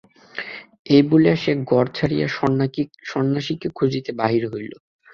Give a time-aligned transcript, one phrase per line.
[0.85, 2.27] এই বলিয়া সে ঘর ছাড়িয়া
[3.11, 4.73] সন্ন্যাসীকে খুঁজিতে বাহির হইল।